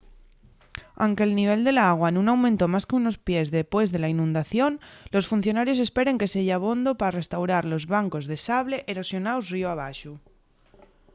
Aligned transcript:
anque’l 1.05 1.31
nivel 1.39 1.61
del 1.63 1.79
agua 1.91 2.09
nun 2.13 2.27
aumentó 2.29 2.65
más 2.73 2.85
qu’unos 2.87 3.17
pies 3.27 3.47
depués 3.57 3.87
de 3.91 3.99
la 4.03 4.11
inundación 4.15 4.71
los 5.13 5.27
funcionarios 5.31 5.83
esperen 5.85 6.19
que 6.19 6.31
seya 6.33 6.55
abondo 6.57 6.91
pa 6.99 7.15
restaurar 7.19 7.63
los 7.71 7.83
bancos 7.93 8.25
de 8.31 8.37
sable 8.47 8.77
erosionaos 8.91 9.45
ríu 9.51 9.67
abaxo 9.69 10.13